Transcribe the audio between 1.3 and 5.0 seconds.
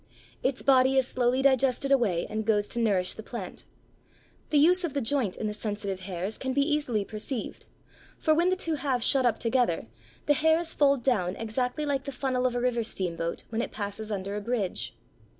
digested away and goes to nourish the plant. The use of the